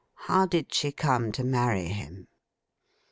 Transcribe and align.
How 0.25 0.47
did 0.47 0.73
she 0.73 0.91
come 0.91 1.31
to 1.33 1.43
marry 1.43 1.83
him? 1.89 2.27